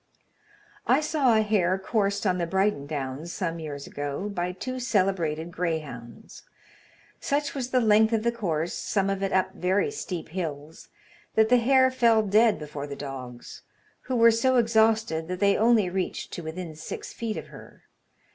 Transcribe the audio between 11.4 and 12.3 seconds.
the hare fell